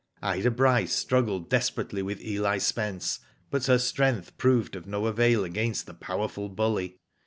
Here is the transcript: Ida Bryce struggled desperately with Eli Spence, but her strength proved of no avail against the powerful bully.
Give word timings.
Ida 0.23 0.49
Bryce 0.49 0.93
struggled 0.95 1.47
desperately 1.47 2.01
with 2.01 2.23
Eli 2.23 2.57
Spence, 2.57 3.19
but 3.51 3.67
her 3.67 3.77
strength 3.77 4.35
proved 4.39 4.75
of 4.75 4.87
no 4.87 5.05
avail 5.05 5.43
against 5.43 5.85
the 5.85 5.93
powerful 5.93 6.49
bully. 6.49 6.97